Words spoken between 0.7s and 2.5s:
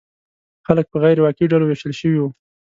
په غیر واقعي ډلو ویشل شوي وو.